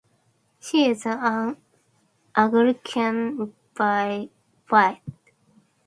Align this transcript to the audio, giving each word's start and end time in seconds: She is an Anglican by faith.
She 0.59 0.87
is 0.89 1.05
an 1.05 1.57
Anglican 2.35 3.53
by 3.75 4.29
faith. 4.67 4.97